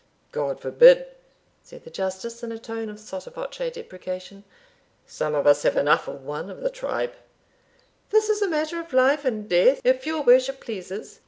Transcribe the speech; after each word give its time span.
"God 0.31 0.59
forbid!" 0.59 1.05
said 1.61 1.83
the 1.83 1.91
Justice 1.91 2.41
in 2.41 2.51
a 2.51 2.57
tone 2.57 2.89
of 2.89 2.99
sotto 2.99 3.29
voce 3.29 3.71
deprecation; 3.71 4.43
"some 5.05 5.35
of 5.35 5.45
us 5.45 5.61
have 5.61 5.77
enough 5.77 6.07
of 6.07 6.23
one 6.25 6.49
of 6.49 6.61
the 6.61 6.71
tribe." 6.71 7.13
"This 8.09 8.27
is 8.27 8.41
a 8.41 8.49
matter 8.49 8.79
of 8.79 8.93
life 8.93 9.25
and 9.25 9.47
death, 9.47 9.79
if 9.83 10.07
your 10.07 10.23
worship 10.23 10.59
pleases." 10.59 11.19